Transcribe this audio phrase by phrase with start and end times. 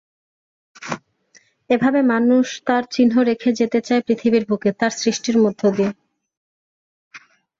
[1.69, 5.91] এভাবে মানুষ তার চিহ্ন রেখে যেতে চায় পৃথিবীর বুকে—তার সৃষ্টির মধ্য দিয়ে।